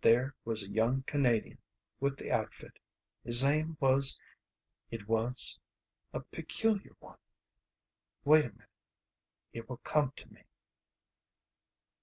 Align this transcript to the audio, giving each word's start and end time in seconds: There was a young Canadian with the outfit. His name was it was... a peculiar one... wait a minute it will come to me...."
There 0.00 0.34
was 0.42 0.62
a 0.62 0.70
young 0.70 1.02
Canadian 1.02 1.58
with 2.00 2.16
the 2.16 2.32
outfit. 2.32 2.78
His 3.22 3.44
name 3.44 3.76
was 3.78 4.18
it 4.90 5.06
was... 5.06 5.58
a 6.14 6.20
peculiar 6.20 6.96
one... 6.98 7.18
wait 8.24 8.46
a 8.46 8.52
minute 8.52 8.70
it 9.52 9.68
will 9.68 9.76
come 9.76 10.12
to 10.12 10.32
me...." 10.32 10.44